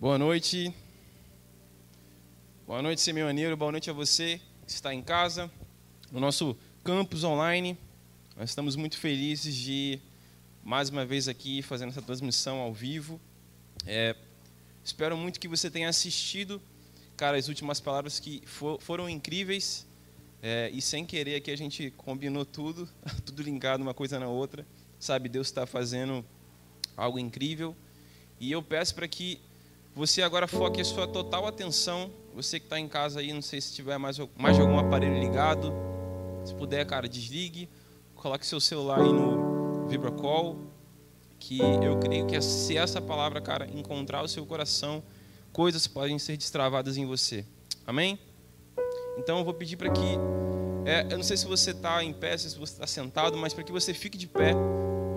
Boa 0.00 0.16
noite. 0.16 0.72
Boa 2.64 2.80
noite, 2.80 3.00
semeaneiro. 3.00 3.56
Boa 3.56 3.72
noite 3.72 3.90
a 3.90 3.92
você 3.92 4.40
que 4.64 4.70
está 4.70 4.94
em 4.94 5.02
casa, 5.02 5.50
no 6.12 6.20
nosso 6.20 6.56
campus 6.84 7.24
online. 7.24 7.76
Nós 8.36 8.50
estamos 8.50 8.76
muito 8.76 8.96
felizes 8.96 9.56
de 9.56 9.98
mais 10.62 10.88
uma 10.88 11.04
vez 11.04 11.26
aqui 11.26 11.62
fazendo 11.62 11.88
essa 11.88 12.00
transmissão 12.00 12.60
ao 12.60 12.72
vivo. 12.72 13.20
É, 13.84 14.14
espero 14.84 15.16
muito 15.16 15.40
que 15.40 15.48
você 15.48 15.68
tenha 15.68 15.88
assistido, 15.88 16.62
cara, 17.16 17.36
as 17.36 17.48
últimas 17.48 17.80
palavras 17.80 18.20
que 18.20 18.40
for, 18.46 18.80
foram 18.80 19.10
incríveis. 19.10 19.84
É, 20.40 20.70
e 20.72 20.80
sem 20.80 21.04
querer 21.04 21.34
aqui 21.34 21.50
a 21.50 21.56
gente 21.56 21.90
combinou 21.96 22.44
tudo, 22.44 22.88
tudo 23.26 23.42
linkado 23.42 23.82
uma 23.82 23.94
coisa 23.94 24.16
na 24.20 24.28
outra. 24.28 24.64
Sabe, 25.00 25.28
Deus 25.28 25.48
está 25.48 25.66
fazendo 25.66 26.24
algo 26.96 27.18
incrível. 27.18 27.74
E 28.38 28.52
eu 28.52 28.62
peço 28.62 28.94
para 28.94 29.08
que 29.08 29.40
você 29.98 30.22
agora 30.22 30.46
foque 30.46 30.80
a 30.80 30.84
sua 30.84 31.08
total 31.08 31.44
atenção. 31.44 32.12
Você 32.32 32.60
que 32.60 32.66
está 32.66 32.78
em 32.78 32.86
casa 32.86 33.18
aí, 33.18 33.32
não 33.32 33.42
sei 33.42 33.60
se 33.60 33.74
tiver 33.74 33.98
mais, 33.98 34.16
mais 34.36 34.56
algum 34.56 34.78
aparelho 34.78 35.18
ligado. 35.18 35.72
Se 36.44 36.54
puder, 36.54 36.86
cara, 36.86 37.08
desligue. 37.08 37.68
Coloque 38.14 38.46
seu 38.46 38.60
celular 38.60 39.00
aí 39.00 39.12
no 39.12 39.88
VibraCall. 39.88 40.56
Que 41.40 41.58
eu 41.60 41.98
creio 41.98 42.26
que 42.26 42.40
se 42.40 42.76
essa 42.76 43.00
palavra, 43.00 43.40
cara, 43.40 43.68
encontrar 43.74 44.22
o 44.22 44.28
seu 44.28 44.46
coração, 44.46 45.02
coisas 45.52 45.88
podem 45.88 46.16
ser 46.16 46.36
destravadas 46.36 46.96
em 46.96 47.04
você. 47.04 47.44
Amém? 47.84 48.20
Então 49.18 49.38
eu 49.38 49.44
vou 49.44 49.54
pedir 49.54 49.76
para 49.76 49.90
que. 49.90 50.16
É, 50.86 51.12
eu 51.12 51.16
não 51.16 51.24
sei 51.24 51.36
se 51.36 51.44
você 51.44 51.72
está 51.72 52.04
em 52.04 52.12
pé, 52.12 52.38
se 52.38 52.56
você 52.56 52.72
está 52.72 52.86
sentado, 52.86 53.36
mas 53.36 53.52
para 53.52 53.64
que 53.64 53.72
você 53.72 53.92
fique 53.92 54.16
de 54.16 54.28
pé. 54.28 54.52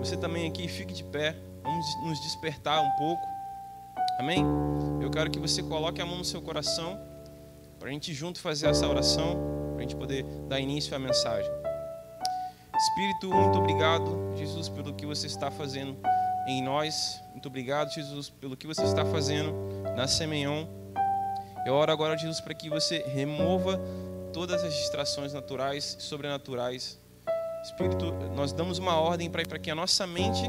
Você 0.00 0.16
também 0.16 0.48
aqui 0.48 0.66
fique 0.66 0.92
de 0.92 1.04
pé. 1.04 1.36
Vamos 1.62 1.86
nos 2.04 2.20
despertar 2.20 2.82
um 2.82 2.90
pouco. 2.98 3.31
Amém? 4.18 4.44
Eu 5.00 5.10
quero 5.10 5.30
que 5.30 5.38
você 5.38 5.62
coloque 5.62 6.00
a 6.00 6.06
mão 6.06 6.18
no 6.18 6.24
seu 6.24 6.40
coração 6.40 7.00
para 7.78 7.88
a 7.88 7.92
gente 7.92 8.14
junto 8.14 8.38
fazer 8.38 8.68
essa 8.68 8.86
oração, 8.86 9.36
para 9.72 9.78
a 9.78 9.82
gente 9.82 9.96
poder 9.96 10.24
dar 10.48 10.60
início 10.60 10.94
à 10.94 10.98
mensagem. 10.98 11.50
Espírito, 12.76 13.28
muito 13.28 13.58
obrigado, 13.58 14.32
Jesus, 14.36 14.68
pelo 14.68 14.94
que 14.94 15.04
você 15.04 15.26
está 15.26 15.50
fazendo 15.50 15.96
em 16.46 16.62
nós. 16.62 17.22
Muito 17.32 17.46
obrigado, 17.46 17.92
Jesus, 17.92 18.30
pelo 18.30 18.56
que 18.56 18.66
você 18.66 18.82
está 18.84 19.04
fazendo 19.04 19.52
na 19.96 20.06
Semeion. 20.06 20.66
Eu 21.66 21.74
oro 21.74 21.92
agora, 21.92 22.16
Jesus, 22.16 22.40
para 22.40 22.54
que 22.54 22.68
você 22.68 23.04
remova 23.06 23.80
todas 24.32 24.64
as 24.64 24.74
distrações 24.74 25.32
naturais 25.32 25.96
e 25.98 26.02
sobrenaturais. 26.02 26.98
Espírito, 27.62 28.12
nós 28.34 28.52
damos 28.52 28.78
uma 28.78 28.96
ordem 28.96 29.30
para 29.30 29.58
que 29.58 29.70
a 29.70 29.74
nossa 29.74 30.06
mente 30.06 30.42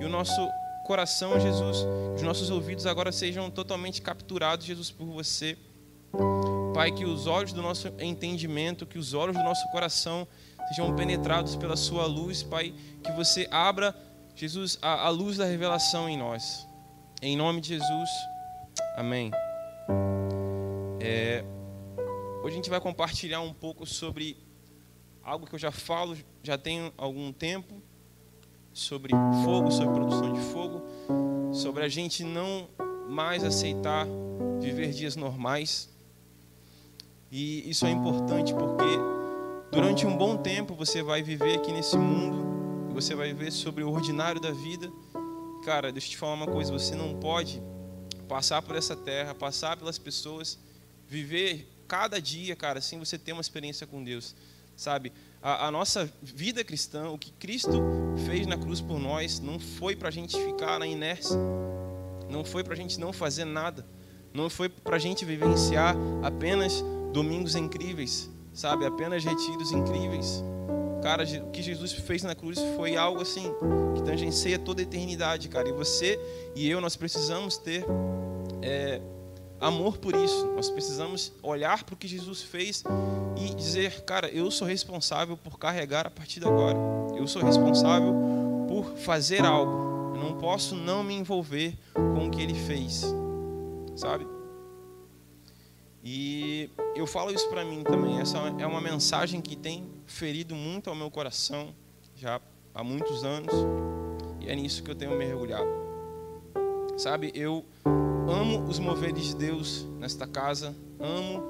e 0.00 0.04
o 0.04 0.08
nosso 0.08 0.48
coração, 0.88 1.38
Jesus, 1.38 1.86
os 2.16 2.22
nossos 2.22 2.48
ouvidos 2.48 2.86
agora 2.86 3.12
sejam 3.12 3.50
totalmente 3.50 4.00
capturados, 4.00 4.64
Jesus, 4.64 4.90
por 4.90 5.04
você. 5.04 5.58
Pai, 6.72 6.90
que 6.90 7.04
os 7.04 7.26
olhos 7.26 7.52
do 7.52 7.60
nosso 7.60 7.88
entendimento, 8.00 8.86
que 8.86 8.96
os 8.96 9.12
olhos 9.12 9.36
do 9.36 9.42
nosso 9.42 9.70
coração 9.70 10.26
sejam 10.68 10.96
penetrados 10.96 11.56
pela 11.56 11.76
Sua 11.76 12.06
luz, 12.06 12.42
Pai, 12.42 12.72
que 13.04 13.12
você 13.12 13.46
abra, 13.50 13.94
Jesus, 14.34 14.78
a, 14.80 15.06
a 15.06 15.08
luz 15.10 15.36
da 15.36 15.44
revelação 15.44 16.08
em 16.08 16.16
nós. 16.16 16.66
Em 17.20 17.36
nome 17.36 17.60
de 17.60 17.68
Jesus, 17.68 18.08
amém. 18.96 19.30
É, 21.00 21.44
hoje 22.42 22.54
a 22.54 22.56
gente 22.56 22.70
vai 22.70 22.80
compartilhar 22.80 23.42
um 23.42 23.52
pouco 23.52 23.84
sobre 23.84 24.38
algo 25.22 25.46
que 25.46 25.54
eu 25.54 25.58
já 25.58 25.70
falo, 25.70 26.16
já 26.42 26.56
tenho 26.56 26.90
algum 26.96 27.30
tempo, 27.30 27.82
sobre 28.78 29.12
fogo, 29.44 29.70
sobre 29.72 29.94
produção 29.94 30.32
de 30.32 30.40
fogo, 30.52 30.82
sobre 31.52 31.84
a 31.84 31.88
gente 31.88 32.22
não 32.22 32.68
mais 33.08 33.42
aceitar 33.42 34.06
viver 34.60 34.92
dias 34.92 35.16
normais. 35.16 35.88
E 37.30 37.68
isso 37.68 37.84
é 37.86 37.90
importante 37.90 38.54
porque 38.54 38.84
durante 39.72 40.06
um 40.06 40.16
bom 40.16 40.36
tempo 40.36 40.74
você 40.74 41.02
vai 41.02 41.22
viver 41.22 41.56
aqui 41.56 41.72
nesse 41.72 41.98
mundo, 41.98 42.94
você 42.94 43.14
vai 43.14 43.32
viver 43.32 43.50
sobre 43.50 43.82
o 43.82 43.90
ordinário 43.90 44.40
da 44.40 44.52
vida. 44.52 44.90
Cara, 45.64 45.90
deixa 45.90 46.06
eu 46.06 46.10
te 46.12 46.16
falar 46.16 46.34
uma 46.34 46.46
coisa, 46.46 46.72
você 46.72 46.94
não 46.94 47.14
pode 47.18 47.60
passar 48.28 48.62
por 48.62 48.76
essa 48.76 48.94
terra, 48.94 49.34
passar 49.34 49.76
pelas 49.76 49.98
pessoas, 49.98 50.56
viver 51.08 51.68
cada 51.88 52.20
dia, 52.20 52.54
cara, 52.54 52.80
sem 52.80 52.98
você 52.98 53.18
ter 53.18 53.32
uma 53.32 53.40
experiência 53.40 53.86
com 53.86 54.04
Deus, 54.04 54.36
sabe? 54.76 55.12
A, 55.42 55.66
a, 55.66 55.70
nossa 55.70 56.10
vida 56.22 56.64
cristã, 56.64 57.10
o 57.10 57.18
que 57.18 57.30
Cristo 57.32 57.82
fez 58.26 58.46
na 58.46 58.56
cruz 58.56 58.80
por 58.80 58.98
nós, 58.98 59.40
não 59.40 59.58
foi 59.58 59.94
para 59.94 60.08
a 60.08 60.10
gente 60.10 60.36
ficar 60.36 60.78
na 60.78 60.86
inércia, 60.86 61.36
não 62.28 62.44
foi 62.44 62.64
para 62.64 62.74
a 62.74 62.76
gente 62.76 62.98
não 62.98 63.12
fazer 63.12 63.44
nada, 63.44 63.86
não 64.34 64.50
foi 64.50 64.68
para 64.68 64.96
a 64.96 64.98
gente 64.98 65.24
vivenciar 65.24 65.96
apenas 66.22 66.84
domingos 67.12 67.54
incríveis, 67.54 68.28
sabe? 68.52 68.84
Apenas 68.84 69.24
retiros 69.24 69.72
incríveis. 69.72 70.42
Cara, 71.02 71.22
o 71.22 71.50
que 71.50 71.62
Jesus 71.62 71.92
fez 71.92 72.22
na 72.24 72.34
cruz 72.34 72.58
foi 72.76 72.96
algo 72.96 73.22
assim 73.22 73.52
que 73.94 74.02
tangencia 74.02 74.58
toda 74.58 74.82
a 74.82 74.84
eternidade, 74.84 75.48
cara. 75.48 75.68
E 75.68 75.72
você 75.72 76.18
e 76.54 76.68
eu, 76.68 76.80
nós 76.80 76.96
precisamos 76.96 77.56
ter 77.56 77.84
é, 78.60 79.00
amor 79.60 79.98
por 79.98 80.14
isso. 80.14 80.46
Nós 80.54 80.70
precisamos 80.70 81.32
olhar 81.42 81.84
para 81.84 81.94
o 81.94 81.96
que 81.96 82.06
Jesus 82.06 82.42
fez 82.42 82.84
e 83.36 83.54
dizer, 83.54 84.02
cara, 84.04 84.28
eu 84.28 84.50
sou 84.50 84.66
responsável 84.66 85.36
por 85.36 85.58
carregar 85.58 86.06
a 86.06 86.10
partir 86.10 86.40
de 86.40 86.46
agora. 86.46 86.76
Eu 87.16 87.26
sou 87.26 87.42
responsável 87.42 88.14
por 88.68 88.96
fazer 88.98 89.44
algo. 89.44 90.16
Eu 90.16 90.22
não 90.22 90.38
posso 90.38 90.74
não 90.74 91.02
me 91.02 91.14
envolver 91.14 91.76
com 91.94 92.26
o 92.26 92.30
que 92.30 92.42
ele 92.42 92.54
fez. 92.54 93.04
Sabe? 93.96 94.26
E 96.02 96.70
eu 96.94 97.06
falo 97.06 97.32
isso 97.32 97.48
para 97.48 97.64
mim 97.64 97.82
também. 97.82 98.20
Essa 98.20 98.38
é 98.58 98.66
uma 98.66 98.80
mensagem 98.80 99.40
que 99.40 99.56
tem 99.56 99.86
ferido 100.06 100.54
muito 100.54 100.88
ao 100.88 100.96
meu 100.96 101.10
coração 101.10 101.74
já 102.16 102.40
há 102.74 102.84
muitos 102.84 103.24
anos. 103.24 103.52
E 104.40 104.48
é 104.48 104.54
nisso 104.54 104.82
que 104.82 104.90
eu 104.90 104.94
tenho 104.94 105.16
mergulhado. 105.16 105.68
Sabe, 106.96 107.30
eu 107.34 107.64
amo 108.30 108.64
os 108.68 108.78
moveres 108.78 109.28
de 109.28 109.36
Deus 109.36 109.86
nesta 109.98 110.26
casa. 110.26 110.76
Amo 111.00 111.42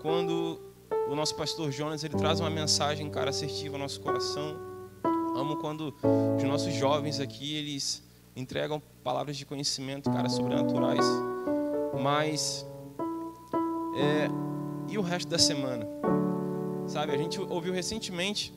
quando 0.00 0.60
o 1.08 1.14
nosso 1.14 1.34
pastor 1.34 1.70
Jonas 1.70 2.02
ele 2.02 2.16
traz 2.16 2.40
uma 2.40 2.50
mensagem, 2.50 3.10
cara, 3.10 3.30
assertiva 3.30 3.76
ao 3.76 3.80
nosso 3.80 4.00
coração. 4.00 4.56
Amo 5.36 5.56
quando 5.56 5.94
os 6.36 6.42
nossos 6.44 6.72
jovens 6.74 7.20
aqui 7.20 7.56
eles 7.56 8.02
entregam 8.34 8.82
palavras 9.02 9.36
de 9.36 9.44
conhecimento, 9.44 10.10
cara, 10.10 10.28
sobrenaturais. 10.28 11.04
Mas 12.02 12.66
é, 13.96 14.28
e 14.88 14.98
o 14.98 15.02
resto 15.02 15.28
da 15.28 15.38
semana? 15.38 15.86
Sabe, 16.86 17.12
a 17.12 17.16
gente 17.16 17.40
ouviu 17.40 17.72
recentemente 17.72 18.52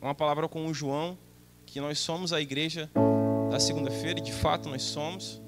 uma 0.00 0.14
palavra 0.14 0.48
com 0.48 0.66
o 0.66 0.74
João 0.74 1.16
que 1.64 1.80
nós 1.80 1.98
somos 1.98 2.32
a 2.32 2.40
igreja 2.40 2.90
da 3.50 3.58
segunda-feira, 3.58 4.18
e 4.18 4.22
de 4.22 4.32
fato 4.32 4.68
nós 4.68 4.82
somos. 4.82 5.42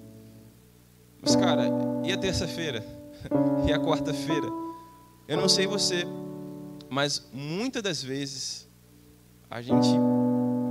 Mas, 1.21 1.37
cara, 1.37 1.65
e 2.05 2.12
a 2.12 2.17
terça-feira? 2.17 2.84
e 3.67 3.73
a 3.73 3.79
quarta-feira? 3.79 4.49
Eu 5.27 5.37
não 5.37 5.49
sei 5.49 5.67
você, 5.67 6.05
mas 6.89 7.29
muitas 7.33 7.83
das 7.83 8.03
vezes 8.03 8.69
a 9.51 9.61
gente 9.61 9.89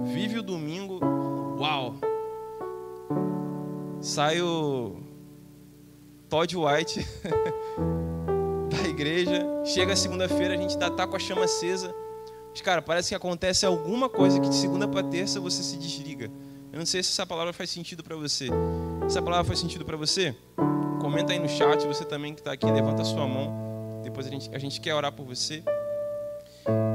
vive 0.06 0.40
o 0.40 0.44
domingo, 0.44 1.00
uau! 1.60 1.96
Sai 4.02 4.42
o 4.42 4.98
Todd 6.30 6.56
White 6.56 7.06
da 8.70 8.88
igreja, 8.88 9.46
chega 9.66 9.94
a 9.94 9.96
segunda-feira, 9.96 10.54
a 10.54 10.58
gente 10.58 10.74
ainda 10.74 10.90
tá 10.90 11.06
com 11.06 11.16
a 11.16 11.20
chama 11.20 11.46
acesa. 11.46 11.94
Mas, 12.50 12.62
cara, 12.62 12.82
parece 12.82 13.10
que 13.10 13.16
acontece 13.16 13.66
alguma 13.66 14.10
coisa 14.10 14.40
que 14.40 14.50
de 14.50 14.56
segunda 14.56 14.88
para 14.88 15.04
terça 15.04 15.40
você 15.40 15.62
se 15.62 15.78
desliga. 15.78 16.32
Eu 16.72 16.80
não 16.80 16.86
sei 16.86 17.04
se 17.04 17.12
essa 17.12 17.26
palavra 17.26 17.54
faz 17.54 17.70
sentido 17.70 18.04
para 18.04 18.16
você. 18.16 18.50
Essa 19.08 19.22
palavra 19.22 19.46
faz 19.46 19.60
sentido 19.60 19.86
para 19.86 19.96
você? 19.96 20.36
Comenta 21.00 21.32
aí 21.32 21.40
no 21.40 21.48
chat, 21.48 21.88
você 21.88 22.04
também 22.04 22.34
que 22.34 22.42
está 22.42 22.52
aqui, 22.52 22.70
levanta 22.70 23.04
a 23.04 23.06
sua 23.06 23.26
mão. 23.26 24.02
Depois 24.04 24.28
a 24.28 24.30
gente, 24.30 24.54
a 24.54 24.60
gente 24.60 24.82
quer 24.82 24.94
orar 24.94 25.14
por 25.14 25.26
você. 25.26 25.64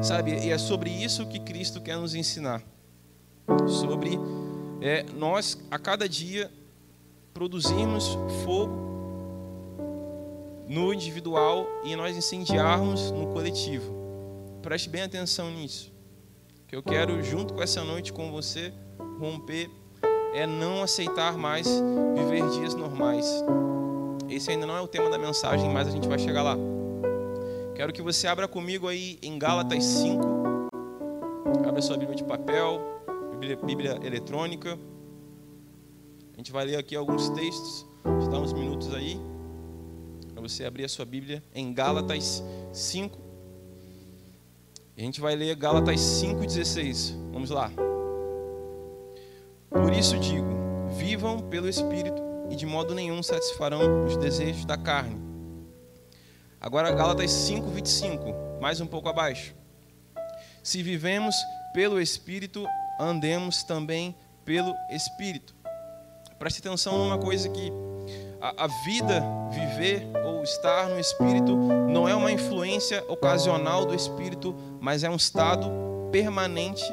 Sabe, 0.02 0.32
e 0.32 0.50
é 0.50 0.58
sobre 0.58 0.90
isso 0.90 1.26
que 1.26 1.40
Cristo 1.40 1.80
quer 1.80 1.96
nos 1.96 2.14
ensinar. 2.14 2.62
Sobre 3.66 4.18
é, 4.82 5.04
nós, 5.14 5.58
a 5.70 5.78
cada 5.78 6.06
dia, 6.06 6.50
produzirmos 7.32 8.18
fogo 8.44 8.76
no 10.68 10.92
individual 10.92 11.66
e 11.82 11.96
nós 11.96 12.14
incendiarmos 12.14 13.10
no 13.10 13.28
coletivo. 13.28 13.90
Preste 14.60 14.90
bem 14.90 15.00
atenção 15.00 15.50
nisso. 15.50 15.90
Que 16.68 16.76
eu 16.76 16.82
quero, 16.82 17.22
junto 17.22 17.54
com 17.54 17.62
essa 17.62 17.82
noite 17.82 18.12
com 18.12 18.30
você, 18.30 18.70
romper 19.18 19.70
é 20.32 20.46
não 20.46 20.82
aceitar 20.82 21.36
mais 21.36 21.68
viver 22.14 22.48
dias 22.50 22.74
normais. 22.74 23.26
Esse 24.28 24.50
ainda 24.50 24.66
não 24.66 24.76
é 24.76 24.80
o 24.80 24.88
tema 24.88 25.10
da 25.10 25.18
mensagem, 25.18 25.68
mas 25.68 25.86
a 25.86 25.90
gente 25.90 26.08
vai 26.08 26.18
chegar 26.18 26.42
lá. 26.42 26.56
Quero 27.74 27.92
que 27.92 28.00
você 28.00 28.26
abra 28.26 28.48
comigo 28.48 28.88
aí 28.88 29.18
em 29.22 29.38
Gálatas 29.38 29.84
5. 29.84 30.22
Abra 31.68 31.82
sua 31.82 31.96
Bíblia 31.96 32.16
de 32.16 32.24
papel, 32.24 32.80
Bíblia, 33.32 33.56
Bíblia 33.56 34.00
eletrônica. 34.02 34.78
A 36.32 36.36
gente 36.36 36.50
vai 36.50 36.64
ler 36.64 36.76
aqui 36.76 36.96
alguns 36.96 37.28
textos 37.30 37.86
Te 38.20 38.28
dar 38.28 38.40
uns 38.40 38.52
minutos 38.52 38.92
aí 38.94 39.20
para 40.32 40.42
você 40.42 40.64
abrir 40.64 40.84
a 40.84 40.88
sua 40.88 41.04
Bíblia 41.04 41.42
em 41.54 41.72
Gálatas 41.72 42.42
5. 42.72 43.18
A 44.96 45.00
gente 45.00 45.20
vai 45.20 45.34
ler 45.34 45.54
Gálatas 45.56 46.00
5,16. 46.00 47.14
Vamos 47.32 47.50
lá. 47.50 47.70
Por 49.72 49.92
isso 49.92 50.18
digo: 50.18 50.46
vivam 50.90 51.40
pelo 51.40 51.68
Espírito 51.68 52.22
e 52.50 52.56
de 52.56 52.66
modo 52.66 52.94
nenhum 52.94 53.22
satisfarão 53.22 54.04
os 54.04 54.16
desejos 54.16 54.64
da 54.64 54.76
carne. 54.76 55.20
Agora, 56.60 56.92
Gálatas 56.92 57.30
5,25, 57.30 58.60
mais 58.60 58.80
um 58.80 58.86
pouco 58.86 59.08
abaixo. 59.08 59.54
Se 60.62 60.82
vivemos 60.82 61.34
pelo 61.74 62.00
Espírito, 62.00 62.66
andemos 63.00 63.64
também 63.64 64.14
pelo 64.44 64.72
Espírito. 64.90 65.54
Preste 66.38 66.60
atenção 66.60 66.98
numa 66.98 67.18
coisa 67.18 67.48
que 67.48 67.72
a, 68.40 68.64
a, 68.64 68.66
vida, 68.84 69.22
viver 69.50 70.06
ou 70.24 70.42
estar 70.42 70.88
no 70.88 70.98
Espírito 70.98 71.56
não 71.56 72.08
é 72.08 72.14
uma 72.14 72.30
influência 72.30 73.04
ocasional 73.08 73.84
do 73.86 73.94
Espírito, 73.94 74.54
mas 74.80 75.04
é 75.04 75.10
um 75.10 75.16
estado 75.16 75.68
permanente 76.10 76.84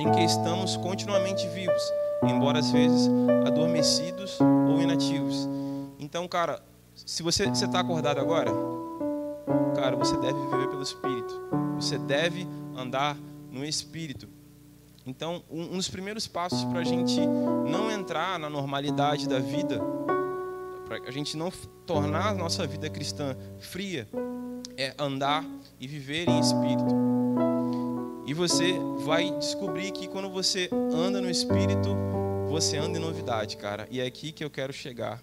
em 0.00 0.10
que 0.12 0.20
estamos 0.20 0.76
continuamente 0.76 1.46
vivos, 1.48 1.82
embora 2.22 2.58
às 2.58 2.70
vezes 2.70 3.08
adormecidos 3.46 4.38
ou 4.40 4.80
inativos. 4.80 5.48
Então, 5.98 6.26
cara, 6.26 6.62
se 6.94 7.22
você 7.22 7.44
está 7.44 7.80
acordado 7.80 8.18
agora, 8.18 8.50
cara, 9.74 9.96
você 9.96 10.16
deve 10.16 10.38
viver 10.38 10.68
pelo 10.68 10.82
Espírito. 10.82 11.40
Você 11.76 11.98
deve 11.98 12.46
andar 12.76 13.16
no 13.50 13.64
Espírito. 13.64 14.28
Então, 15.06 15.42
um, 15.50 15.68
dos 15.68 15.88
primeiros 15.88 16.26
passos 16.26 16.64
para 16.64 16.80
a 16.80 16.84
gente 16.84 17.18
não 17.70 17.90
entrar 17.90 18.38
na 18.38 18.50
normalidade 18.50 19.26
da 19.26 19.38
vida, 19.38 19.80
para 20.86 20.98
a 21.08 21.10
gente 21.10 21.36
não 21.36 21.50
tornar 21.86 22.28
a 22.28 22.34
nossa 22.34 22.66
vida 22.66 22.90
cristã 22.90 23.34
fria, 23.58 24.06
é 24.76 24.94
andar 24.98 25.46
e 25.80 25.86
viver 25.86 26.28
em 26.28 26.38
Espírito. 26.38 27.07
E 28.28 28.34
você 28.34 28.78
vai 28.98 29.30
descobrir 29.38 29.90
que 29.90 30.06
quando 30.06 30.28
você 30.28 30.68
anda 30.70 31.18
no 31.18 31.30
Espírito, 31.30 31.96
você 32.50 32.76
anda 32.76 32.98
em 32.98 33.00
novidade, 33.00 33.56
cara. 33.56 33.88
E 33.90 34.02
é 34.02 34.04
aqui 34.04 34.32
que 34.32 34.44
eu 34.44 34.50
quero 34.50 34.70
chegar. 34.70 35.22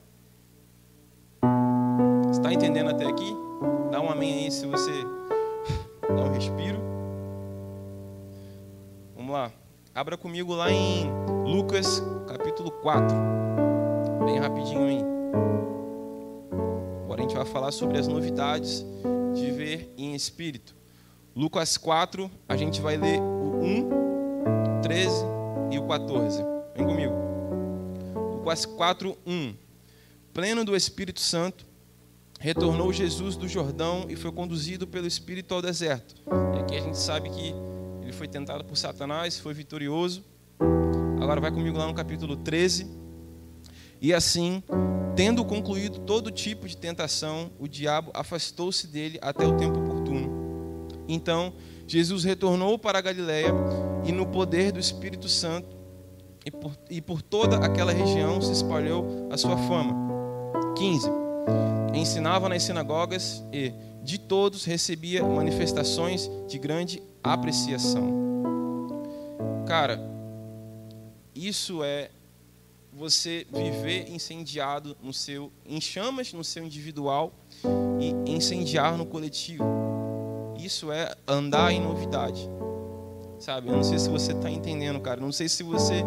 Está 2.32 2.52
entendendo 2.52 2.90
até 2.90 3.06
aqui? 3.06 3.32
Dá 3.92 4.02
um 4.02 4.10
amém 4.10 4.46
aí 4.46 4.52
se 4.52 4.66
você 4.66 4.90
dá 6.02 6.24
um 6.24 6.34
respiro. 6.34 6.80
Vamos 9.16 9.32
lá. 9.32 9.52
Abra 9.94 10.18
comigo 10.18 10.56
lá 10.56 10.72
em 10.72 11.08
Lucas 11.46 12.02
capítulo 12.28 12.72
4. 12.72 13.16
Bem 14.26 14.40
rapidinho 14.40 14.88
aí. 14.88 15.04
Agora 17.04 17.20
a 17.20 17.24
gente 17.24 17.36
vai 17.36 17.46
falar 17.46 17.72
sobre 17.72 18.00
as 18.00 18.08
novidades 18.08 18.84
de 19.36 19.52
ver 19.52 19.94
em 19.96 20.16
espírito. 20.16 20.76
Lucas 21.36 21.76
4, 21.76 22.32
a 22.48 22.56
gente 22.56 22.80
vai 22.80 22.96
ler 22.96 23.20
o 23.20 23.60
1, 23.62 24.82
13 24.82 25.14
e 25.70 25.78
o 25.78 25.86
14. 25.86 26.42
Vem 26.74 26.86
comigo. 26.86 27.14
Lucas 28.38 28.66
4, 28.66 29.18
1. 29.28 29.54
Pleno 30.34 30.64
do 30.64 30.74
Espírito 30.74 31.20
Santo, 31.20 31.66
retornou 32.40 32.94
Jesus 32.94 33.36
do 33.36 33.50
Jordão 33.50 34.06
e 34.08 34.16
foi 34.16 34.32
conduzido 34.32 34.88
pelo 34.88 35.08
Espírito 35.08 35.54
ao 35.54 35.62
deserto. 35.62 36.16
E 36.56 36.60
aqui 36.62 36.78
a 36.78 36.80
gente 36.80 36.98
sabe 36.98 37.30
que 37.30 37.54
ele 38.02 38.14
foi 38.14 38.30
tentado 38.30 38.64
por 38.64 38.78
Satanás, 38.78 39.38
foi 39.38 39.54
vitorioso. 39.54 40.24
Agora 41.22 41.42
vai 41.42 41.52
comigo 41.52 41.78
lá 41.78 41.86
no 41.86 41.94
capítulo 41.94 42.38
13. 42.38 42.90
E 44.00 44.14
assim, 44.14 44.64
tendo 45.18 45.44
concluído 45.44 46.00
todo 46.00 46.32
tipo 46.32 46.66
de 46.66 46.78
tentação, 46.78 47.52
o 47.60 47.68
diabo 47.68 48.10
afastou-se 48.14 48.88
dele 48.88 49.20
até 49.22 49.46
o 49.46 49.58
tempo. 49.58 49.85
Então, 51.08 51.54
Jesus 51.88 52.24
retornou 52.24 52.78
para 52.78 53.00
a 53.00 53.02
Galiléia 53.02 53.54
e 54.06 54.12
no 54.12 54.26
poder 54.26 54.72
do 54.72 54.80
Espírito 54.80 55.30
Santo 55.30 55.76
e 56.46 56.52
por, 56.52 56.78
e 56.90 57.02
por 57.02 57.22
toda 57.22 57.58
aquela 57.58 57.92
região 57.92 58.40
se 58.40 58.52
espalhou 58.52 59.28
a 59.32 59.38
sua 59.38 59.58
fama. 59.58 59.96
15. 60.78 61.10
Ensinava 61.94 62.50
nas 62.50 62.64
sinagogas 62.64 63.44
e 63.52 63.74
de 64.04 64.20
todos 64.20 64.66
recebia 64.66 65.24
manifestações 65.24 66.30
de 66.48 66.60
grande 66.60 67.02
apreciação. 67.24 68.26
Cara, 69.66 70.00
isso 71.34 71.84
é 71.84 72.12
você 72.94 73.46
viver 73.52 74.10
incendiado 74.10 74.96
no 75.02 75.12
seu 75.12 75.52
em 75.66 75.82
chamas 75.82 76.32
no 76.32 76.44
seu 76.44 76.64
individual 76.64 77.34
e 78.00 78.32
incendiar 78.32 78.96
no 78.98 79.06
coletivo. 79.06 79.95
Isso 80.66 80.92
é 80.92 81.16
andar 81.28 81.72
em 81.72 81.80
novidade. 81.80 82.50
Sabe? 83.40 83.70
Eu 83.70 83.76
não 83.76 83.84
sei 83.84 84.00
se 84.00 84.10
você 84.10 84.32
está 84.32 84.50
entendendo, 84.50 85.00
cara. 85.00 85.22
Não 85.22 85.32
sei 85.32 85.48
se 85.48 85.62
você 85.64 86.04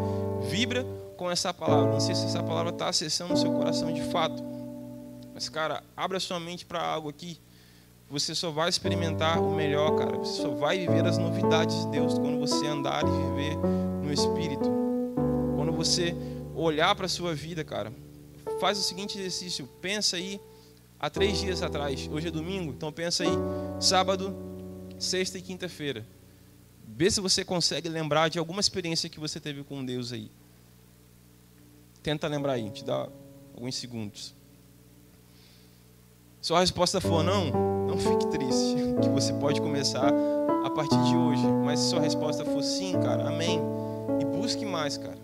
vibra 0.50 0.84
com 1.16 1.30
essa 1.30 1.54
palavra. 1.54 1.92
Não 1.92 2.00
sei 2.00 2.14
se 2.14 2.24
essa 2.24 2.42
palavra 2.42 2.72
está 2.72 2.88
acessando 2.88 3.34
o 3.34 3.36
seu 3.36 3.52
coração 3.52 3.92
de 3.92 4.02
fato. 4.10 4.42
Mas, 5.32 5.48
cara, 5.48 5.82
abra 5.96 6.18
sua 6.18 6.40
mente 6.40 6.66
para 6.66 6.82
algo 6.82 7.08
aqui 7.08 7.38
você 8.10 8.34
só 8.34 8.50
vai 8.50 8.70
experimentar 8.70 9.38
o 9.38 9.54
melhor, 9.54 9.94
cara. 9.96 10.16
Você 10.16 10.40
só 10.40 10.48
vai 10.48 10.78
viver 10.78 11.04
as 11.06 11.18
novidades 11.18 11.76
de 11.84 11.88
Deus 11.88 12.18
quando 12.18 12.38
você 12.38 12.66
andar 12.66 13.04
e 13.04 13.10
viver 13.10 13.56
no 14.02 14.10
Espírito. 14.10 14.70
Quando 15.54 15.72
você 15.72 16.16
olhar 16.54 16.94
para 16.94 17.04
a 17.04 17.08
sua 17.08 17.34
vida, 17.34 17.62
cara. 17.62 17.92
Faz 18.60 18.78
o 18.78 18.82
seguinte 18.82 19.18
exercício. 19.18 19.68
Pensa 19.82 20.16
aí 20.16 20.40
há 20.98 21.10
três 21.10 21.38
dias 21.38 21.62
atrás. 21.62 22.08
Hoje 22.10 22.28
é 22.28 22.30
domingo, 22.30 22.72
então 22.72 22.90
pensa 22.90 23.24
aí. 23.24 23.30
Sábado, 23.78 24.34
sexta 24.98 25.38
e 25.38 25.42
quinta-feira. 25.42 26.04
Vê 26.86 27.10
se 27.10 27.20
você 27.20 27.44
consegue 27.44 27.88
lembrar 27.88 28.28
de 28.28 28.38
alguma 28.38 28.60
experiência 28.60 29.08
que 29.08 29.20
você 29.20 29.38
teve 29.38 29.62
com 29.62 29.84
Deus 29.84 30.12
aí. 30.12 30.30
Tenta 32.02 32.26
lembrar 32.26 32.54
aí, 32.54 32.70
te 32.70 32.84
dá 32.84 33.08
alguns 33.54 33.76
segundos. 33.76 34.34
Se 36.40 36.52
a 36.52 36.60
resposta 36.60 37.00
for 37.00 37.22
não, 37.22 37.86
não 37.86 37.98
fique 37.98 38.26
triste, 38.30 38.76
que 39.02 39.08
você 39.08 39.32
pode 39.34 39.60
começar 39.60 40.12
a 40.64 40.70
partir 40.70 41.02
de 41.04 41.14
hoje. 41.14 41.46
Mas 41.64 41.80
se 41.80 41.90
sua 41.90 42.00
resposta 42.00 42.44
for 42.44 42.62
sim, 42.62 42.92
cara, 43.00 43.28
amém. 43.28 43.60
E 44.20 44.24
busque 44.24 44.64
mais, 44.64 44.96
cara. 44.96 45.18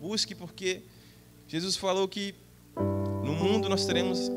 Busque 0.00 0.34
porque 0.34 0.82
Jesus 1.48 1.76
falou 1.76 2.06
que 2.06 2.34
no 3.24 3.32
mundo 3.32 3.68
nós 3.68 3.84
teremos 3.84 4.30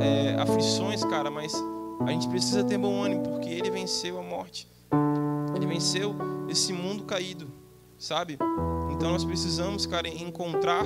é, 0.00 0.34
aflições, 0.40 1.04
cara, 1.04 1.30
mas 1.30 1.52
a 2.06 2.10
gente 2.10 2.28
precisa 2.28 2.64
ter 2.64 2.78
bom 2.78 3.02
ânimo 3.02 3.22
porque 3.22 3.48
Ele 3.48 3.70
venceu 3.70 4.18
a 4.18 4.22
morte. 4.22 4.68
Ele 5.54 5.66
venceu 5.66 6.14
esse 6.48 6.72
mundo 6.72 7.04
caído, 7.04 7.50
sabe? 7.98 8.38
Então 8.92 9.10
nós 9.10 9.24
precisamos, 9.24 9.86
cara, 9.86 10.08
encontrar 10.08 10.84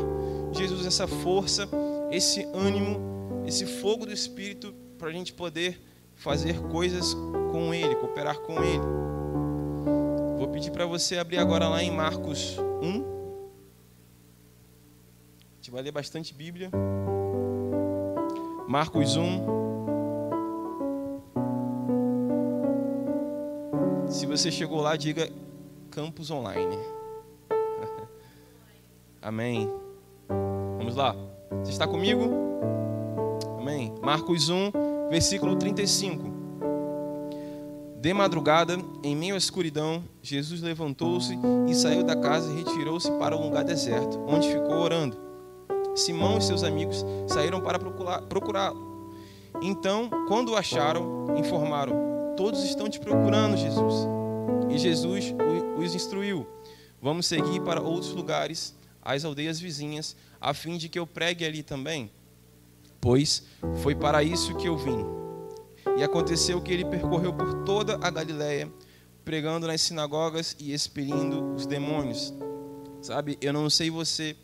Jesus 0.53 0.87
essa 0.87 1.07
força, 1.07 1.69
esse 2.11 2.43
ânimo 2.55 3.13
esse 3.47 3.67
fogo 3.67 4.07
do 4.07 4.13
Espírito 4.13 4.75
para 4.99 5.09
a 5.09 5.13
gente 5.13 5.33
poder 5.33 5.81
fazer 6.15 6.61
coisas 6.69 7.15
com 7.51 7.75
Ele, 7.75 7.95
cooperar 7.97 8.39
com 8.41 8.63
Ele. 8.63 8.85
Vou 10.39 10.49
pedir 10.49 10.71
para 10.71 10.87
você 10.87 11.19
abrir 11.19 11.39
agora 11.39 11.69
lá 11.69 11.83
em 11.83 11.91
Marcos 11.91 12.57
1. 12.59 13.13
A 15.41 15.55
gente 15.57 15.71
vai 15.71 15.83
ler 15.83 15.93
bastante 15.93 16.35
Bíblia. 16.35 16.71
Marcos 18.69 19.17
1. 19.17 19.62
Se 24.13 24.27
você 24.27 24.51
chegou 24.51 24.83
lá, 24.83 24.95
diga 24.95 25.27
Campus 25.91 26.31
Online. 26.31 26.77
Amém. 29.23 29.69
Vamos 30.77 30.97
lá. 30.97 31.17
Você 31.65 31.73
está 31.73 31.89
comigo? 31.89 32.31
Amém? 33.59 33.95
Marcos 34.03 34.51
1, 34.51 34.71
versículo 35.09 35.57
35. 35.57 36.31
De 38.03 38.13
madrugada, 38.13 38.77
em 39.03 39.17
meio 39.17 39.35
à 39.35 39.39
escuridão, 39.39 40.05
Jesus 40.21 40.61
levantou-se 40.61 41.33
e 41.67 41.75
saiu 41.75 42.05
da 42.05 42.15
casa 42.15 42.53
e 42.53 42.57
retirou-se 42.57 43.11
para 43.13 43.35
um 43.35 43.45
lugar 43.45 43.65
deserto, 43.65 44.21
onde 44.29 44.47
ficou 44.47 44.77
orando. 44.77 45.17
Simão 45.97 46.37
e 46.37 46.43
seus 46.43 46.63
amigos 46.63 47.03
saíram 47.27 47.63
para 47.63 47.79
procurá-lo. 47.79 49.11
Então, 49.63 50.11
quando 50.29 50.51
o 50.51 50.57
acharam, 50.57 51.35
informaram: 51.39 52.12
Todos 52.37 52.65
estão 52.65 52.89
te 52.89 52.99
procurando, 52.99 53.57
Jesus. 53.57 54.07
E 54.71 54.79
Jesus 54.79 55.35
os 55.77 55.95
instruiu: 55.95 56.47
Vamos 57.01 57.27
seguir 57.27 57.61
para 57.63 57.81
outros 57.81 58.13
lugares, 58.13 58.75
as 59.01 59.25
aldeias 59.25 59.61
vizinhas, 59.61 60.17
a 60.41 60.53
fim 60.53 60.77
de 60.77 60.89
que 60.89 60.99
eu 60.99 61.07
pregue 61.07 61.45
ali 61.45 61.63
também 61.63 62.11
pois 63.03 63.43
foi 63.83 63.97
para 63.97 64.23
isso 64.23 64.57
que 64.57 64.69
eu 64.69 64.79
vim. 64.79 65.05
E 65.99 66.05
aconteceu 66.05 66.63
que 66.63 66.73
ele 66.73 66.85
percorreu 66.85 67.35
por 67.35 67.65
toda 67.65 67.99
a 68.01 68.09
Galiléia, 68.09 68.73
pregando 69.25 69.67
nas 69.67 69.83
sinagogas 69.83 70.57
e 70.59 70.73
expelindo 70.73 71.53
os 71.53 71.67
demônios. 71.67 72.33
Sabe, 73.03 73.37
eu 73.43 73.53
não 73.53 73.69
sei 73.69 73.91
você, 73.91 74.37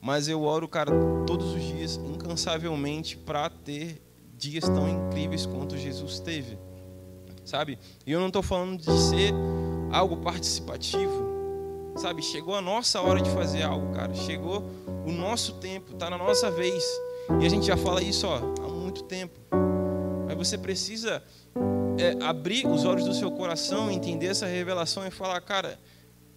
Mas 0.00 0.28
eu 0.28 0.42
oro, 0.42 0.68
cara, 0.68 0.92
todos 1.26 1.54
os 1.54 1.60
dias, 1.60 1.96
incansavelmente, 1.96 3.16
para 3.16 3.50
ter 3.50 4.00
dias 4.36 4.62
tão 4.64 4.88
incríveis 4.88 5.44
quanto 5.44 5.76
Jesus 5.76 6.20
teve. 6.20 6.56
Sabe? 7.48 7.78
E 8.06 8.12
eu 8.12 8.20
não 8.20 8.26
estou 8.26 8.42
falando 8.42 8.76
de 8.76 8.92
ser 9.00 9.32
algo 9.90 10.18
participativo. 10.18 11.26
Sabe? 11.96 12.20
Chegou 12.20 12.54
a 12.54 12.60
nossa 12.60 13.00
hora 13.00 13.22
de 13.22 13.30
fazer 13.30 13.62
algo, 13.62 13.90
cara. 13.94 14.14
Chegou 14.14 14.62
o 15.06 15.10
nosso 15.10 15.54
tempo, 15.54 15.94
está 15.94 16.10
na 16.10 16.18
nossa 16.18 16.50
vez. 16.50 16.84
E 17.40 17.46
a 17.46 17.48
gente 17.48 17.66
já 17.66 17.74
fala 17.74 18.02
isso 18.02 18.26
ó, 18.26 18.36
há 18.36 18.68
muito 18.68 19.02
tempo. 19.04 19.40
Mas 20.26 20.36
você 20.36 20.58
precisa 20.58 21.22
é, 21.98 22.22
abrir 22.22 22.66
os 22.66 22.84
olhos 22.84 23.06
do 23.06 23.14
seu 23.14 23.30
coração, 23.30 23.90
entender 23.90 24.26
essa 24.26 24.44
revelação 24.44 25.06
e 25.06 25.10
falar, 25.10 25.40
cara, 25.40 25.78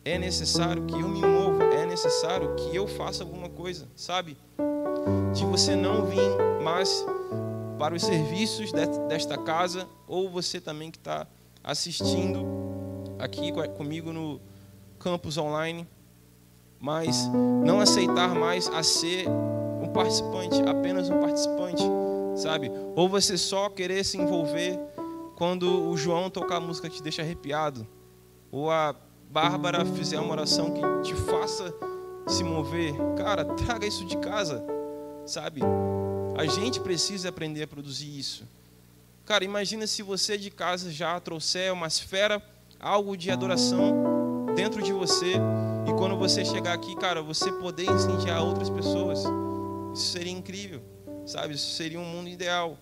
é 0.05 0.17
necessário 0.17 0.85
que 0.85 0.93
eu 0.93 1.09
me 1.09 1.19
mova, 1.19 1.61
é 1.73 1.85
necessário 1.85 2.55
que 2.55 2.73
eu 2.73 2.87
faça 2.87 3.21
alguma 3.21 3.49
coisa, 3.49 3.85
sabe? 3.97 4.37
De 5.33 5.43
você 5.43 5.75
não 5.75 6.05
vir 6.05 6.61
mais 6.63 7.05
para 7.81 7.95
os 7.95 8.03
serviços 8.03 8.71
desta 9.09 9.39
casa, 9.39 9.87
ou 10.07 10.29
você 10.29 10.61
também 10.61 10.91
que 10.91 10.99
está 10.99 11.25
assistindo 11.63 12.45
aqui 13.17 13.51
comigo 13.75 14.13
no 14.13 14.39
campus 14.99 15.35
online, 15.35 15.87
mas 16.79 17.27
não 17.65 17.81
aceitar 17.81 18.35
mais 18.35 18.67
a 18.67 18.83
ser 18.83 19.27
um 19.81 19.87
participante, 19.87 20.61
apenas 20.61 21.09
um 21.09 21.19
participante, 21.19 21.81
sabe? 22.35 22.71
Ou 22.95 23.09
você 23.09 23.35
só 23.35 23.67
querer 23.67 24.03
se 24.03 24.15
envolver 24.15 24.79
quando 25.35 25.89
o 25.89 25.97
João 25.97 26.29
tocar 26.29 26.57
a 26.57 26.59
música 26.59 26.87
que 26.87 26.97
te 26.97 27.01
deixa 27.01 27.23
arrepiado, 27.23 27.87
ou 28.51 28.69
a 28.69 28.95
Bárbara 29.27 29.83
fizer 29.85 30.19
uma 30.19 30.33
oração 30.33 30.71
que 30.71 30.81
te 31.01 31.15
faça 31.15 31.73
se 32.27 32.43
mover, 32.43 32.93
cara, 33.17 33.43
traga 33.43 33.87
isso 33.87 34.05
de 34.05 34.17
casa, 34.17 34.63
sabe? 35.25 35.61
A 36.41 36.47
gente 36.47 36.79
precisa 36.79 37.29
aprender 37.29 37.61
a 37.61 37.67
produzir 37.67 38.17
isso. 38.17 38.47
Cara, 39.27 39.43
imagina 39.43 39.85
se 39.85 40.01
você 40.01 40.39
de 40.39 40.49
casa 40.49 40.91
já 40.91 41.19
trouxer 41.19 41.71
uma 41.71 41.85
esfera, 41.85 42.41
algo 42.79 43.15
de 43.15 43.29
adoração 43.29 44.47
dentro 44.55 44.81
de 44.81 44.91
você, 44.91 45.33
e 45.87 45.93
quando 45.99 46.17
você 46.17 46.43
chegar 46.43 46.73
aqui, 46.73 46.95
cara, 46.95 47.21
você 47.21 47.51
poder 47.51 47.85
incendiar 47.85 48.43
outras 48.43 48.71
pessoas. 48.71 49.19
Isso 49.93 50.13
seria 50.13 50.31
incrível, 50.31 50.81
sabe? 51.27 51.53
Isso 51.53 51.75
seria 51.75 51.99
um 51.99 52.05
mundo 52.05 52.27
ideal. 52.27 52.75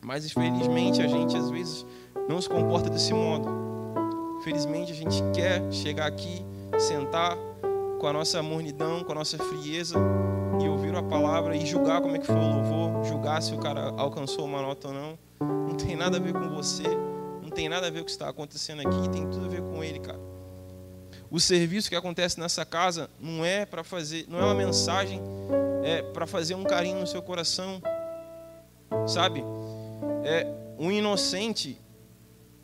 Mas 0.00 0.26
infelizmente 0.26 1.00
a 1.00 1.06
gente 1.06 1.36
às 1.36 1.48
vezes 1.48 1.86
não 2.28 2.42
se 2.42 2.48
comporta 2.48 2.90
desse 2.90 3.14
modo. 3.14 3.48
Infelizmente 4.40 4.90
a 4.90 4.96
gente 4.96 5.22
quer 5.32 5.62
chegar 5.72 6.06
aqui, 6.06 6.44
sentar 6.76 7.38
com 8.00 8.06
a 8.08 8.12
nossa 8.12 8.42
mornidão, 8.42 9.04
com 9.04 9.12
a 9.12 9.14
nossa 9.14 9.38
frieza 9.38 9.96
a 10.98 11.02
palavra 11.02 11.56
e 11.56 11.64
julgar 11.66 12.00
como 12.00 12.16
é 12.16 12.18
que 12.18 12.26
foi 12.26 12.36
o 12.36 12.54
louvor, 12.54 13.04
julgar 13.04 13.42
se 13.42 13.54
o 13.54 13.58
cara 13.58 13.92
alcançou 13.96 14.44
uma 14.44 14.60
nota 14.60 14.88
ou 14.88 14.94
não. 14.94 15.18
Não 15.40 15.74
tem 15.76 15.96
nada 15.96 16.16
a 16.16 16.20
ver 16.20 16.32
com 16.32 16.48
você, 16.48 16.82
não 17.42 17.50
tem 17.50 17.68
nada 17.68 17.86
a 17.86 17.90
ver 17.90 17.98
com 17.98 18.02
o 18.02 18.06
que 18.06 18.10
está 18.10 18.28
acontecendo 18.28 18.80
aqui, 18.80 19.08
tem 19.10 19.28
tudo 19.28 19.46
a 19.46 19.48
ver 19.48 19.62
com 19.62 19.82
ele, 19.82 19.98
cara. 19.98 20.20
O 21.30 21.38
serviço 21.38 21.88
que 21.88 21.96
acontece 21.96 22.40
nessa 22.40 22.64
casa 22.64 23.08
não 23.20 23.44
é 23.44 23.64
para 23.64 23.84
fazer, 23.84 24.26
não 24.28 24.40
é 24.40 24.44
uma 24.44 24.54
mensagem, 24.54 25.20
é 25.82 26.02
para 26.02 26.26
fazer 26.26 26.54
um 26.54 26.64
carinho 26.64 27.00
no 27.00 27.06
seu 27.06 27.22
coração, 27.22 27.80
sabe? 29.06 29.44
É 30.24 30.46
um 30.78 30.90
inocente 30.90 31.80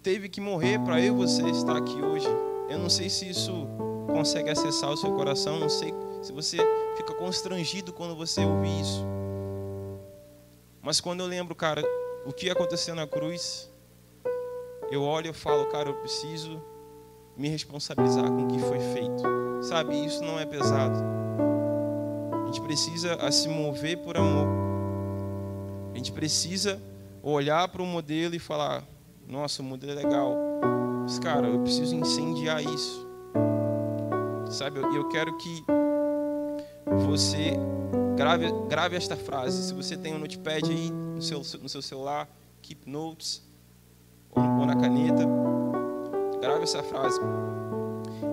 teve 0.02 0.28
que 0.28 0.40
morrer 0.40 0.78
para 0.78 1.00
eu 1.00 1.16
você 1.16 1.42
estar 1.48 1.76
aqui 1.76 2.00
hoje. 2.00 2.28
Eu 2.68 2.78
não 2.78 2.88
sei 2.88 3.10
se 3.10 3.28
isso 3.28 3.66
consegue 4.06 4.50
acessar 4.50 4.90
o 4.90 4.96
seu 4.96 5.12
coração, 5.12 5.58
não 5.58 5.68
sei 5.68 5.92
se 6.26 6.32
você 6.32 6.56
fica 6.96 7.14
constrangido 7.14 7.92
quando 7.92 8.16
você 8.16 8.44
ouve 8.44 8.80
isso. 8.80 9.04
Mas 10.82 11.00
quando 11.00 11.20
eu 11.20 11.26
lembro, 11.26 11.54
cara, 11.54 11.84
o 12.24 12.32
que 12.32 12.50
aconteceu 12.50 12.96
na 12.96 13.06
cruz, 13.06 13.70
eu 14.90 15.04
olho 15.04 15.30
e 15.30 15.32
falo, 15.32 15.66
cara, 15.66 15.88
eu 15.88 15.94
preciso 15.94 16.60
me 17.36 17.48
responsabilizar 17.48 18.28
com 18.28 18.44
o 18.44 18.48
que 18.48 18.58
foi 18.58 18.80
feito. 18.92 19.22
Sabe, 19.62 20.04
isso 20.04 20.20
não 20.24 20.38
é 20.38 20.44
pesado. 20.44 20.98
A 22.42 22.46
gente 22.46 22.60
precisa 22.60 23.30
se 23.30 23.48
mover 23.48 23.98
por 23.98 24.16
amor. 24.16 24.48
A 25.94 25.96
gente 25.96 26.10
precisa 26.10 26.82
olhar 27.22 27.68
para 27.68 27.82
o 27.82 27.86
modelo 27.86 28.34
e 28.34 28.38
falar: 28.40 28.82
nossa, 29.28 29.62
o 29.62 29.64
modelo 29.64 29.92
é 29.92 29.94
legal. 29.94 30.34
Mas, 31.02 31.20
cara, 31.20 31.46
eu 31.46 31.60
preciso 31.60 31.94
incendiar 31.94 32.62
isso. 32.64 33.06
Sabe, 34.50 34.80
eu 34.80 35.08
quero 35.08 35.36
que 35.36 35.64
você 36.86 37.58
grave, 38.16 38.52
grave 38.68 38.96
esta 38.96 39.16
frase. 39.16 39.62
Se 39.62 39.74
você 39.74 39.96
tem 39.96 40.14
um 40.14 40.18
notepad 40.18 40.70
aí 40.70 40.90
no 40.90 41.20
seu, 41.20 41.38
no 41.38 41.68
seu 41.68 41.82
celular, 41.82 42.28
keep 42.62 42.88
notes, 42.88 43.42
ou, 44.30 44.42
ou 44.42 44.66
na 44.66 44.76
caneta, 44.76 45.24
grave 46.40 46.62
essa 46.62 46.82
frase. 46.82 47.20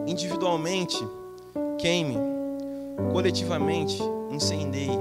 Individualmente, 0.07 0.97
queime. 1.77 2.17
Coletivamente, 3.11 3.99
incendeie. 4.31 4.97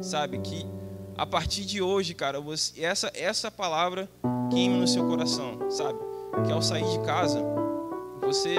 Sabe 0.00 0.38
que 0.38 0.66
a 1.16 1.24
partir 1.24 1.64
de 1.64 1.80
hoje, 1.80 2.12
cara, 2.12 2.40
você, 2.40 2.84
essa, 2.84 3.10
essa 3.14 3.50
palavra 3.50 4.08
queime 4.50 4.76
no 4.76 4.86
seu 4.86 5.06
coração, 5.06 5.70
sabe? 5.70 5.98
Que 6.44 6.52
ao 6.52 6.60
sair 6.60 6.84
de 6.84 6.98
casa, 7.00 7.42
você 8.20 8.56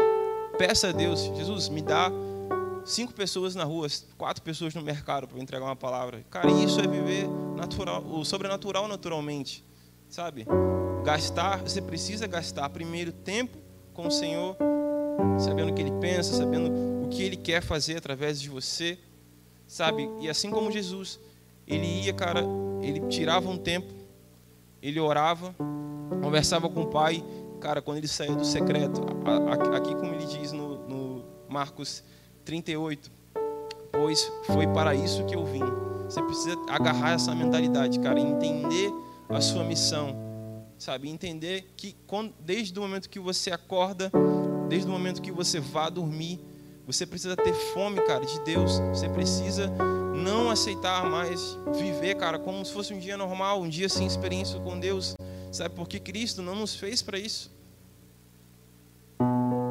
peça 0.57 0.87
a 0.87 0.91
Deus, 0.91 1.21
Jesus, 1.35 1.69
me 1.69 1.81
dá 1.81 2.11
cinco 2.87 3.13
pessoas 3.13 3.53
na 3.53 3.65
rua, 3.65 3.87
quatro 4.17 4.41
pessoas 4.41 4.73
no 4.73 4.81
mercado 4.81 5.27
para 5.27 5.39
entregar 5.39 5.65
uma 5.65 5.75
palavra. 5.75 6.25
Cara, 6.31 6.49
isso 6.49 6.79
é 6.79 6.87
viver 6.87 7.27
natural, 7.55 8.03
o 8.03 8.23
sobrenatural 8.23 8.87
naturalmente, 8.87 9.63
sabe? 10.09 10.47
Gastar, 11.03 11.61
você 11.61 11.81
precisa 11.81 12.25
gastar 12.25 12.69
primeiro 12.69 13.11
tempo 13.11 13.57
com 13.93 14.07
o 14.07 14.11
Senhor, 14.11 14.55
sabendo 15.37 15.71
o 15.71 15.73
que 15.73 15.81
Ele 15.81 15.91
pensa, 15.99 16.33
sabendo 16.33 17.05
o 17.05 17.09
que 17.09 17.21
Ele 17.21 17.35
quer 17.35 17.61
fazer 17.61 17.97
através 17.97 18.39
de 18.39 18.49
você, 18.49 18.97
sabe? 19.67 20.09
E 20.21 20.29
assim 20.29 20.49
como 20.49 20.71
Jesus, 20.71 21.19
ele 21.67 21.85
ia, 22.05 22.13
cara, 22.13 22.41
ele 22.81 23.01
tirava 23.07 23.49
um 23.49 23.57
tempo, 23.57 23.93
ele 24.81 24.99
orava, 24.99 25.53
conversava 26.23 26.69
com 26.69 26.83
o 26.83 26.87
pai, 26.87 27.21
cara, 27.59 27.81
quando 27.81 27.97
ele 27.97 28.07
saiu 28.07 28.35
do 28.35 28.45
secreto, 28.45 29.01
aqui 29.75 29.93
como 29.95 30.13
ele 30.13 30.25
diz 30.25 30.53
no, 30.53 30.87
no 30.87 31.25
Marcos 31.49 32.03
38, 32.47 33.11
pois 33.91 34.31
foi 34.45 34.65
para 34.67 34.95
isso 34.95 35.25
que 35.25 35.35
eu 35.35 35.45
vim. 35.45 35.63
Você 36.05 36.21
precisa 36.23 36.55
agarrar 36.69 37.11
essa 37.11 37.35
mentalidade, 37.35 37.99
cara, 37.99 38.17
entender 38.17 38.89
a 39.27 39.41
sua 39.41 39.65
missão, 39.65 40.15
sabe? 40.77 41.09
Entender 41.09 41.73
que 41.75 41.93
quando, 42.07 42.33
desde 42.39 42.79
o 42.79 42.81
momento 42.81 43.09
que 43.09 43.19
você 43.19 43.51
acorda, 43.51 44.09
desde 44.69 44.87
o 44.87 44.91
momento 44.91 45.21
que 45.21 45.29
você 45.29 45.59
vá 45.59 45.89
dormir, 45.89 46.39
você 46.85 47.05
precisa 47.05 47.35
ter 47.35 47.53
fome, 47.73 47.99
cara, 48.03 48.25
de 48.25 48.39
Deus. 48.45 48.79
Você 48.93 49.09
precisa 49.09 49.69
não 50.15 50.49
aceitar 50.49 51.05
mais 51.05 51.59
viver, 51.77 52.15
cara, 52.15 52.39
como 52.39 52.63
se 52.63 52.71
fosse 52.71 52.93
um 52.93 52.99
dia 52.99 53.17
normal, 53.17 53.61
um 53.61 53.67
dia 53.67 53.89
sem 53.89 54.07
experiência 54.07 54.57
com 54.61 54.79
Deus. 54.79 55.15
Sabe? 55.51 55.75
Porque 55.75 55.99
Cristo 55.99 56.41
não 56.41 56.55
nos 56.55 56.75
fez 56.75 57.01
para 57.01 57.19
isso. 57.19 57.51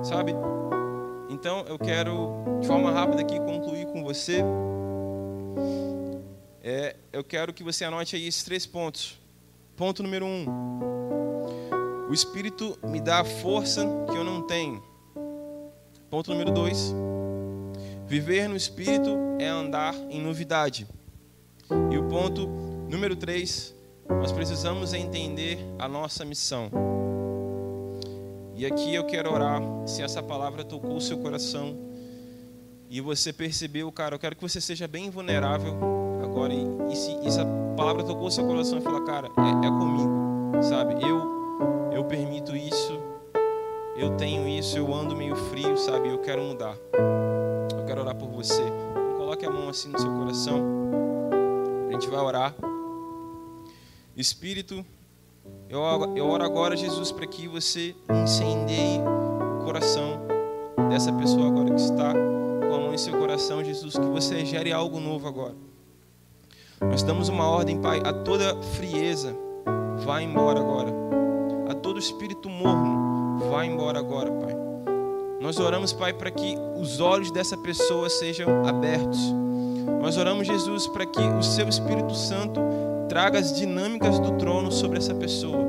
Sabe? 0.02 0.35
Então 1.28 1.64
eu 1.66 1.78
quero, 1.78 2.59
de 2.61 2.66
forma 2.66 2.90
rápida 2.90 3.23
aqui, 3.23 3.38
concluir 3.40 3.87
com 3.87 4.02
você. 4.02 4.42
É, 6.62 6.97
eu 7.12 7.23
quero 7.23 7.52
que 7.52 7.62
você 7.62 7.85
anote 7.85 8.16
aí 8.16 8.26
esses 8.26 8.42
três 8.42 8.66
pontos. 8.66 9.18
Ponto 9.76 10.02
número 10.02 10.25
um: 10.25 10.47
O 12.09 12.12
Espírito 12.12 12.78
me 12.85 13.00
dá 13.00 13.21
a 13.21 13.25
força 13.25 13.85
que 14.11 14.16
eu 14.16 14.25
não 14.25 14.47
tenho. 14.47 14.83
Ponto 16.11 16.30
número 16.30 16.50
dois: 16.50 16.95
Viver 18.06 18.49
no 18.49 18.56
Espírito 18.56 19.16
é 19.38 19.49
andar 19.49 19.95
em 20.11 20.21
novidade. 20.21 20.87
E 21.90 21.99
o 21.99 22.04
ponto 22.04 22.47
número 22.88 23.16
3, 23.16 23.75
nós 24.09 24.30
precisamos 24.30 24.92
entender 24.95 25.59
a 25.78 25.88
nossa 25.88 26.25
missão. 26.25 26.71
E 28.56 28.64
aqui 28.64 28.94
eu 28.94 29.04
quero 29.04 29.32
orar, 29.32 29.60
se 29.86 30.02
essa 30.02 30.22
palavra 30.22 30.64
tocou 30.64 30.96
o 30.96 31.00
seu 31.00 31.18
coração 31.18 31.76
e 32.88 33.00
você 33.00 33.32
percebeu, 33.32 33.90
cara, 33.92 34.14
eu 34.14 34.18
quero 34.18 34.34
que 34.34 34.42
você 34.42 34.60
seja 34.60 34.88
bem 34.88 35.10
vulnerável 35.10 35.76
agora. 36.25 36.54
E, 36.54 36.92
e 36.92 36.96
se 36.96 37.14
essa 37.26 37.44
palavra 37.76 38.02
tocou 38.02 38.26
o 38.26 38.30
seu 38.30 38.46
coração 38.46 38.78
e 38.78 38.80
fala, 38.80 39.04
cara, 39.04 39.28
é, 39.28 39.66
é 39.66 39.70
comigo, 39.70 40.62
sabe? 40.62 40.94
Eu, 41.06 41.92
eu 41.92 42.04
permito 42.04 42.56
isso, 42.56 42.98
eu 43.96 44.16
tenho 44.16 44.48
isso, 44.48 44.78
eu 44.78 44.92
ando 44.94 45.14
meio 45.14 45.36
frio, 45.36 45.76
sabe? 45.76 46.08
Eu 46.08 46.18
quero 46.18 46.42
mudar 46.42 46.76
quero 47.86 48.00
orar 48.00 48.16
por 48.16 48.28
você. 48.28 48.62
Coloque 49.16 49.46
a 49.46 49.50
mão 49.50 49.68
assim 49.68 49.88
no 49.88 49.98
seu 49.98 50.12
coração. 50.12 50.60
A 51.88 51.92
gente 51.92 52.08
vai 52.08 52.20
orar. 52.20 52.54
Espírito, 54.16 54.84
eu, 55.68 55.80
eu 56.16 56.28
oro 56.28 56.44
agora, 56.44 56.76
Jesus, 56.76 57.12
para 57.12 57.26
que 57.26 57.49
você 57.49 57.94
incendeie 58.23 59.00
o 59.00 59.64
coração 59.64 60.20
dessa 60.88 61.12
pessoa 61.12 61.49
agora 61.49 61.75
que 61.75 61.80
está 61.80 62.12
com 62.12 62.75
a 62.75 62.87
falou 62.87 62.94
em 62.94 62.99
seu 62.99 63.18
coração, 63.18 63.64
Jesus, 63.64 63.94
que 63.94 64.06
você 64.06 64.44
gere 64.44 64.73
algo 64.73 65.00
novo 65.00 65.26
agora. 65.26 65.54
Nós 66.80 67.02
damos 67.02 67.28
uma 67.28 67.49
ordem, 67.49 67.80
Pai, 67.80 68.00
a 68.04 68.12
toda 68.12 68.54
frieza, 68.62 69.37
vá 70.04 70.23
embora 70.23 70.61
agora. 70.61 70.92
A 71.68 71.75
todo 71.75 71.99
espírito 71.99 72.49
morno, 72.49 73.50
vá 73.50 73.64
embora 73.64 73.99
agora, 73.99 74.30
Pai. 74.30 74.54
Nós 75.40 75.58
oramos, 75.58 75.92
Pai, 75.92 76.12
para 76.12 76.30
que 76.30 76.54
os 76.78 77.00
olhos 77.00 77.30
dessa 77.30 77.56
pessoa 77.56 78.08
sejam 78.08 78.66
abertos. 78.66 79.20
Nós 80.00 80.16
oramos, 80.16 80.46
Jesus, 80.46 80.87
para 80.87 81.06
que 81.06 81.20
o 81.20 81.42
seu 81.42 81.68
Espírito 81.68 82.14
Santo 82.14 82.61
traga 83.08 83.38
as 83.38 83.56
dinâmicas 83.56 84.18
do 84.18 84.32
trono 84.32 84.70
sobre 84.70 84.98
essa 84.98 85.14
pessoa. 85.14 85.64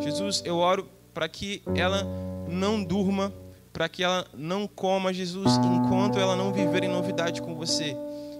Jesus, 0.00 0.42
eu 0.44 0.56
oro 0.56 0.88
para 1.14 1.28
que 1.28 1.62
ela 1.74 2.06
não 2.48 2.82
durma, 2.82 3.32
para 3.72 3.88
que 3.88 4.02
ela 4.02 4.26
não 4.34 4.66
coma, 4.66 5.12
Jesus, 5.12 5.58
enquanto 5.58 6.18
ela 6.18 6.36
não 6.36 6.52
viver 6.52 6.84
em 6.84 6.88
novidade 6.88 7.40
com 7.40 7.54
você. 7.54 7.96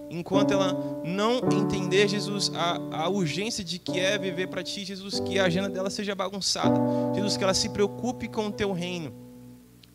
Enquanto 0.09 0.51
ela 0.51 1.01
não 1.03 1.37
entender, 1.51 2.07
Jesus, 2.07 2.51
a, 2.53 3.03
a 3.03 3.09
urgência 3.09 3.63
de 3.63 3.79
que 3.79 3.99
é 3.99 4.17
viver 4.17 4.47
para 4.47 4.61
ti, 4.61 4.85
Jesus, 4.85 5.19
que 5.19 5.39
a 5.39 5.45
agenda 5.45 5.69
dela 5.69 5.89
seja 5.89 6.13
bagunçada. 6.13 6.79
Jesus, 7.15 7.35
que 7.35 7.43
ela 7.43 7.53
se 7.53 7.69
preocupe 7.69 8.27
com 8.27 8.47
o 8.47 8.51
teu 8.51 8.71
reino. 8.73 9.11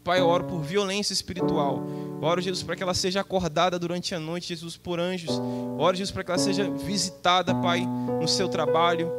Pai, 0.03 0.21
eu 0.21 0.27
oro 0.27 0.45
por 0.45 0.61
violência 0.61 1.13
espiritual. 1.13 1.85
Oro, 2.21 2.41
Jesus, 2.41 2.65
para 2.65 2.75
que 2.75 2.83
ela 2.83 2.95
seja 2.95 3.21
acordada 3.21 3.79
durante 3.79 4.15
a 4.15 4.19
noite, 4.19 4.49
Jesus, 4.49 4.77
por 4.77 4.99
anjos. 4.99 5.41
Oro, 5.79 5.97
Jesus, 5.97 6.11
para 6.11 6.25
que 6.25 6.31
ela 6.31 6.39
seja 6.39 6.69
visitada, 6.71 7.55
Pai, 7.55 7.87
no 8.21 8.27
seu 8.27 8.49
trabalho. 8.49 9.11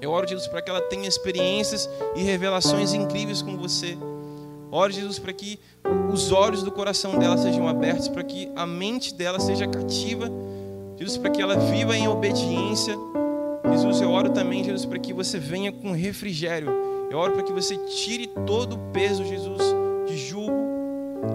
Eu 0.00 0.10
oro, 0.10 0.28
Jesus, 0.28 0.46
para 0.46 0.62
que 0.62 0.70
ela 0.70 0.80
tenha 0.80 1.08
experiências 1.08 1.88
e 2.14 2.22
revelações 2.22 2.92
incríveis 2.92 3.42
com 3.42 3.56
você. 3.56 3.96
Oro, 4.70 4.92
Jesus, 4.92 5.18
para 5.18 5.32
que 5.32 5.58
os 6.12 6.30
olhos 6.30 6.62
do 6.62 6.70
coração 6.70 7.18
dela 7.18 7.36
sejam 7.36 7.66
abertos, 7.66 8.08
para 8.08 8.22
que 8.22 8.50
a 8.54 8.66
mente 8.66 9.14
dela 9.14 9.40
seja 9.40 9.66
cativa. 9.66 10.30
Jesus, 10.98 11.18
para 11.18 11.30
que 11.30 11.42
ela 11.42 11.56
viva 11.56 11.96
em 11.96 12.06
obediência. 12.06 12.94
Jesus, 13.70 14.00
eu 14.00 14.10
oro 14.10 14.30
também, 14.30 14.62
Jesus, 14.62 14.84
para 14.84 14.98
que 14.98 15.12
você 15.12 15.38
venha 15.38 15.72
com 15.72 15.92
refrigério. 15.92 16.70
Eu 17.10 17.18
oro 17.18 17.32
para 17.32 17.42
que 17.42 17.52
você 17.52 17.76
tire 17.86 18.28
todo 18.46 18.74
o 18.74 18.78
peso, 18.92 19.24
Jesus, 19.24 19.62
de 20.06 20.16
julgo. 20.16 20.65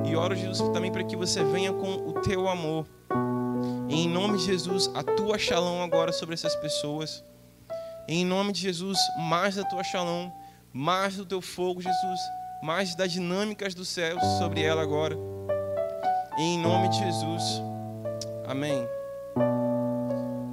E 0.05 0.15
oro, 0.15 0.35
Jesus, 0.35 0.69
também 0.69 0.91
para 0.91 1.03
que 1.03 1.15
você 1.15 1.43
venha 1.43 1.73
com 1.73 2.09
o 2.09 2.13
teu 2.21 2.47
amor. 2.47 2.87
Em 3.89 4.07
nome 4.07 4.37
de 4.37 4.45
Jesus, 4.45 4.89
a 4.93 5.03
tua 5.03 5.37
shalom 5.37 5.83
agora 5.83 6.11
sobre 6.11 6.33
essas 6.33 6.55
pessoas. 6.55 7.23
Em 8.07 8.25
nome 8.25 8.51
de 8.51 8.61
Jesus, 8.61 8.97
mais 9.29 9.55
da 9.55 9.63
tua 9.63 9.83
shalom, 9.83 10.29
mais 10.73 11.15
do 11.15 11.25
teu 11.25 11.41
fogo, 11.41 11.81
Jesus 11.81 12.19
mais 12.61 12.93
das 12.93 13.11
dinâmicas 13.11 13.73
do 13.73 13.83
céu 13.83 14.19
sobre 14.37 14.61
ela 14.61 14.81
agora. 14.81 15.17
Em 16.37 16.59
nome 16.59 16.89
de 16.89 16.99
Jesus. 16.99 17.61
Amém. 18.47 18.87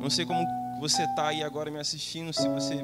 Não 0.00 0.08
sei 0.08 0.24
como 0.24 0.40
você 0.80 1.02
está 1.02 1.28
aí 1.28 1.42
agora 1.42 1.70
me 1.70 1.78
assistindo, 1.78 2.32
se 2.32 2.48
você 2.48 2.76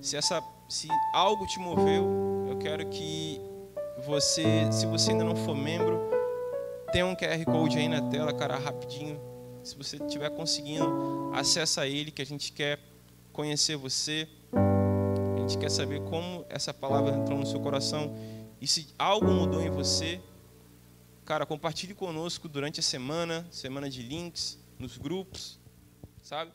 se 0.00 0.16
essa 0.16 0.42
se 0.68 0.88
algo 1.14 1.46
te 1.46 1.58
moveu, 1.60 2.46
eu 2.48 2.56
quero 2.58 2.86
que 2.88 3.40
você, 4.00 4.70
se 4.72 4.86
você 4.86 5.12
ainda 5.12 5.24
não 5.24 5.36
for 5.36 5.54
membro, 5.54 6.10
tem 6.92 7.02
um 7.02 7.14
QR 7.14 7.44
Code 7.44 7.78
aí 7.78 7.88
na 7.88 8.02
tela, 8.10 8.32
cara, 8.32 8.58
rapidinho. 8.58 9.20
Se 9.62 9.76
você 9.76 9.96
estiver 9.96 10.30
conseguindo, 10.30 11.30
acessa 11.34 11.86
ele 11.86 12.10
que 12.10 12.22
a 12.22 12.26
gente 12.26 12.52
quer 12.52 12.78
conhecer 13.32 13.76
você 13.76 14.26
gente 15.50 15.58
quer 15.58 15.70
saber 15.70 16.00
como 16.02 16.46
essa 16.48 16.72
palavra 16.72 17.16
entrou 17.16 17.36
no 17.36 17.44
seu 17.44 17.58
coração 17.58 18.14
e 18.60 18.68
se 18.68 18.94
algo 18.96 19.26
mudou 19.26 19.60
em 19.60 19.70
você. 19.70 20.20
Cara, 21.24 21.44
compartilhe 21.44 21.92
conosco 21.92 22.48
durante 22.48 22.78
a 22.78 22.82
semana, 22.82 23.44
semana 23.50 23.90
de 23.90 24.00
links, 24.00 24.58
nos 24.78 24.96
grupos, 24.96 25.58
sabe? 26.22 26.52